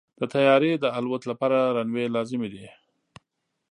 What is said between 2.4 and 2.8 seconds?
دی.